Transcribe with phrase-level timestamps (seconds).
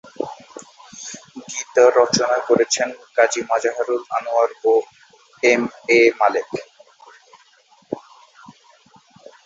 [1.47, 4.73] গীত রচনা করেছেন গাজী মাজহারুল আনোয়ার ও
[5.43, 5.61] এম
[5.89, 6.47] এ মালেক।